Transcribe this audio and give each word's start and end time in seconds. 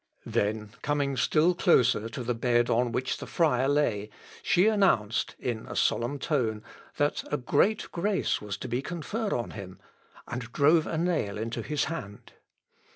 Then 0.25 0.71
coming 0.81 1.15
still 1.15 1.53
closer 1.53 2.09
to 2.09 2.23
the 2.23 2.33
bed 2.33 2.71
on 2.71 2.91
which 2.91 3.17
the 3.17 3.27
friar 3.27 3.67
lay, 3.67 4.09
she 4.41 4.65
announced, 4.65 5.35
in 5.37 5.67
a 5.67 5.75
solemn 5.75 6.17
tone, 6.17 6.63
that 6.97 7.23
a 7.31 7.37
great 7.37 7.91
grace 7.91 8.41
was 8.41 8.57
to 8.57 8.67
be 8.67 8.81
conferred 8.81 9.31
on 9.31 9.51
him, 9.51 9.79
and 10.27 10.51
drove 10.51 10.87
a 10.87 10.97
nail 10.97 11.37
into 11.37 11.61
his 11.61 11.83
hand. 11.83 12.33